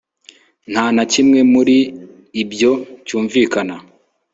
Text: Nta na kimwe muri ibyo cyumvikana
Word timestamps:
Nta 0.71 0.85
na 0.95 1.03
kimwe 1.11 1.39
muri 1.53 1.77
ibyo 2.41 2.71
cyumvikana 3.07 3.75